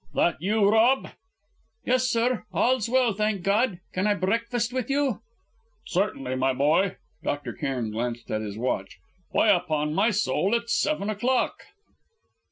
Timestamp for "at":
8.31-8.41